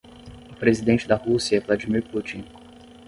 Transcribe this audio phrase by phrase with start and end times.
[0.49, 2.43] O presidente da Rússia é Vladimir Putin.